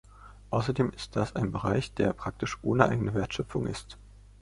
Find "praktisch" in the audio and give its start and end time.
2.13-2.57